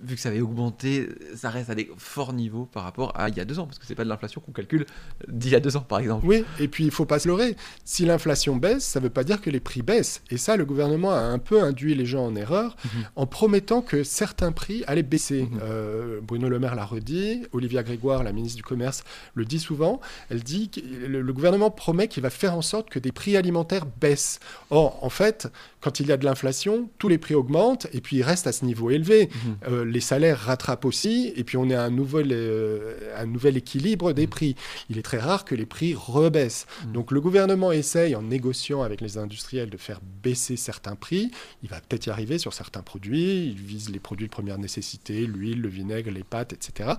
Vu 0.02 0.14
que 0.14 0.20
ça 0.20 0.28
avait 0.28 0.40
augmenté, 0.40 1.08
ça 1.34 1.50
reste 1.50 1.70
à 1.70 1.74
des 1.74 1.90
forts 1.96 2.32
niveaux 2.32 2.64
par 2.66 2.84
rapport 2.84 3.12
à 3.18 3.28
il 3.28 3.36
y 3.36 3.40
a 3.40 3.44
deux 3.44 3.58
ans, 3.58 3.66
parce 3.66 3.78
que 3.78 3.86
c'est 3.86 3.94
pas 3.94 4.04
de 4.04 4.08
l'inflation 4.08 4.40
qu'on 4.40 4.52
calcule 4.52 4.86
d'il 5.28 5.52
y 5.52 5.54
a 5.54 5.60
deux 5.60 5.76
ans, 5.76 5.80
par 5.80 5.98
exemple. 5.98 6.26
Oui, 6.26 6.44
et 6.60 6.68
puis 6.68 6.84
il 6.84 6.90
faut 6.90 7.04
pas 7.04 7.18
se 7.18 7.26
leurrer. 7.28 7.56
Si 7.84 8.04
l'inflation 8.04 8.56
baisse, 8.56 8.84
ça 8.84 9.00
ne 9.00 9.04
veut 9.04 9.10
pas 9.10 9.24
dire 9.24 9.40
que 9.40 9.50
les 9.50 9.60
prix 9.60 9.82
baissent. 9.82 10.22
Et 10.30 10.36
ça, 10.36 10.56
le 10.56 10.64
gouvernement 10.64 11.10
a 11.10 11.20
un 11.20 11.38
peu 11.38 11.62
induit 11.62 11.94
les 11.94 12.06
gens 12.06 12.26
en 12.26 12.34
erreur 12.36 12.76
Mhm. 12.84 13.04
en 13.16 13.26
promettant 13.26 13.82
que 13.82 14.02
certains 14.04 14.52
prix 14.52 14.84
allaient 14.86 15.02
baisser. 15.02 15.42
Mhm. 15.50 15.60
Euh, 15.62 16.20
Bruno 16.22 16.48
Le 16.48 16.58
Maire 16.58 16.74
l'a 16.74 16.84
redit, 16.84 17.42
Olivia 17.52 17.82
Grégoire, 17.82 18.22
la 18.22 18.32
ministre 18.32 18.56
du 18.56 18.62
Commerce, 18.62 19.04
le 19.34 19.44
dit 19.44 19.58
souvent. 19.58 20.00
Elle 20.30 20.42
dit 20.42 20.68
que 20.70 20.80
le, 20.80 21.22
le 21.22 21.32
gouvernement 21.32 21.70
promet 21.70 22.08
qu'il 22.08 22.22
va 22.22 22.30
faire 22.30 22.54
en 22.54 22.62
sorte 22.62 22.88
que 22.90 22.98
des 22.98 23.12
prix 23.12 23.36
alimentaires 23.36 23.84
baissent. 24.00 24.38
Or, 24.70 25.02
en 25.04 25.10
fait, 25.10 25.48
quand 25.80 26.00
il 26.00 26.06
y 26.06 26.12
a 26.12 26.16
de 26.16 26.24
l'inflation, 26.24 26.88
tous 26.98 27.08
les 27.08 27.18
prix 27.18 27.34
augmentent 27.34 27.86
et 27.92 28.00
puis 28.00 28.16
ils 28.18 28.22
restent 28.22 28.46
à 28.46 28.52
ce 28.52 28.64
niveau 28.64 28.90
élevé. 28.90 29.28
Mhm. 29.32 29.56
Euh, 29.68 29.84
les 29.88 30.00
salaires 30.00 30.38
rattrapent 30.38 30.84
aussi, 30.84 31.32
et 31.36 31.44
puis 31.44 31.56
on 31.56 31.68
est 31.68 31.74
à 31.74 31.82
un 31.82 31.90
nouvel, 31.90 32.28
euh, 32.32 32.94
un 33.16 33.26
nouvel 33.26 33.56
équilibre 33.56 34.12
des 34.12 34.26
prix. 34.26 34.54
Il 34.90 34.98
est 34.98 35.02
très 35.02 35.18
rare 35.18 35.44
que 35.44 35.54
les 35.54 35.66
prix 35.66 35.94
rebaissent. 35.94 36.66
Mhm. 36.86 36.92
Donc 36.92 37.10
le 37.10 37.20
gouvernement 37.20 37.72
essaye, 37.72 38.14
en 38.14 38.22
négociant 38.22 38.82
avec 38.82 39.00
les 39.00 39.18
industriels, 39.18 39.70
de 39.70 39.76
faire 39.76 40.00
baisser 40.22 40.56
certains 40.56 40.94
prix. 40.94 41.30
Il 41.62 41.68
va 41.68 41.80
peut-être 41.80 42.06
y 42.06 42.10
arriver 42.10 42.38
sur 42.38 42.52
certains 42.52 42.82
produits. 42.82 43.46
Il 43.46 43.60
vise 43.60 43.90
les 43.90 44.00
produits 44.00 44.26
de 44.26 44.32
première 44.32 44.58
nécessité, 44.58 45.26
l'huile, 45.26 45.60
le 45.60 45.68
vinaigre, 45.68 46.10
les 46.10 46.24
pâtes, 46.24 46.52
etc. 46.52 46.90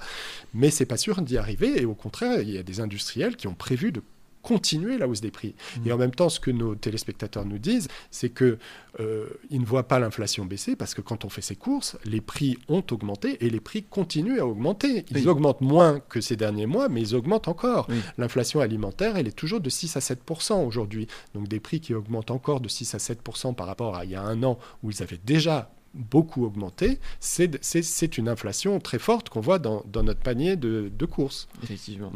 Mais 0.53 0.69
c'est 0.69 0.86
pas 0.86 0.98
sûr 0.98 1.22
d'y 1.22 1.38
arriver, 1.38 1.81
et 1.81 1.86
au 1.86 1.96
contraire, 1.96 2.41
il 2.41 2.51
y 2.51 2.58
a 2.58 2.63
des 2.63 2.79
industriels 2.79 3.36
qui 3.36 3.48
ont 3.48 3.53
prévu 3.53 3.91
de 3.91 4.01
continuer 4.41 4.98
la 4.98 5.08
hausse 5.08 5.22
des 5.22 5.31
prix. 5.31 5.53
Mhm. 5.77 5.88
Et 5.88 5.91
en 5.91 5.98
même 5.98 6.12
temps, 6.12 6.29
ce 6.29 6.39
que 6.39 6.51
nos 6.51 6.75
téléspectateurs 6.75 7.46
nous 7.46 7.58
disent, 7.60 7.88
c'est 8.12 8.29
que 8.29 8.58
euh, 9.00 9.27
ils 9.50 9.60
ne 9.60 9.65
voient 9.65 9.88
pas 9.88 10.00
l'inflation 10.00 10.46
baisser 10.46 10.75
parce 10.75 10.93
que 10.93 11.01
quand 11.01 11.25
on 11.25 11.29
fait 11.29 11.41
ses 11.41 11.55
courses, 11.55 11.98
les 12.05 12.22
prix 12.22 12.58
ont 12.69 12.84
augmenté 12.91 13.43
et 13.46 13.50
les 13.50 13.60
prix 13.60 13.84
continuent 13.84 14.39
à 14.39 14.46
augmenter. 14.48 15.05
Ils 15.12 15.17
Oui. 15.17 15.27
augmentent 15.27 15.62
moins 15.62 16.00
que 16.00 16.22
ces 16.22 16.36
derniers 16.36 16.65
mois, 16.65 16.89
mais 16.89 17.01
ils 17.01 17.15
augmentent 17.15 17.48
encore. 17.48 17.88
Oui. 17.89 18.00
L'inflation 18.17 18.60
alimentaire, 18.62 19.17
elle 19.17 19.27
est 19.27 19.36
toujours 19.36 19.60
de 19.62 19.69
6 19.69 19.98
à 19.98 20.00
7% 20.00 20.65
aujourd'hui. 20.65 21.08
Donc 21.34 21.48
des 21.48 21.60
prix 21.60 21.79
qui 21.81 21.93
augmentent 21.93 22.31
encore 22.31 22.62
de 22.62 22.67
6 22.69 22.96
à 22.96 22.98
7% 22.98 23.53
par 23.55 23.67
rapport 23.67 23.96
à 23.96 24.05
il 24.05 24.12
y 24.12 24.15
a 24.15 24.22
un 24.24 24.41
an 24.43 24.58
où 24.84 24.89
ils 24.91 25.03
avaient 25.03 25.19
déjà 25.24 25.72
beaucoup 25.96 26.46
augmenté, 26.46 27.00
c'est 27.19 28.17
une 28.17 28.29
inflation 28.29 28.79
très 28.79 29.00
forte 29.00 29.29
qu'on 29.29 29.41
voit 29.41 29.58
dans, 29.60 29.84
dans 29.91 30.03
notre 30.03 30.19
panier 30.19 30.55
de, 30.55 30.91
de 30.96 31.05
courses. 31.05 31.48
Effectivement. 31.63 32.12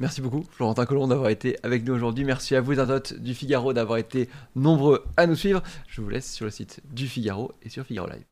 Merci 0.00 0.22
beaucoup, 0.22 0.46
Florentin 0.50 0.86
Colomb, 0.86 1.08
d'avoir 1.08 1.28
été 1.28 1.58
avec 1.62 1.84
nous 1.84 1.92
aujourd'hui. 1.92 2.24
Merci 2.24 2.56
à 2.56 2.62
vous, 2.62 2.72
internautes 2.80 3.12
du 3.20 3.34
Figaro, 3.34 3.74
d'avoir 3.74 3.98
été 3.98 4.30
nombreux 4.56 5.04
à 5.18 5.26
nous 5.26 5.34
suivre. 5.34 5.62
Je 5.88 6.00
vous 6.00 6.08
laisse 6.08 6.32
sur 6.32 6.46
le 6.46 6.50
site 6.50 6.80
du 6.90 7.06
Figaro 7.06 7.52
et 7.62 7.68
sur 7.68 7.84
Figaro 7.84 8.08
Live. 8.08 8.24